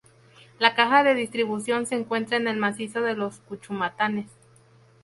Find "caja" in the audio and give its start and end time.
0.73-1.03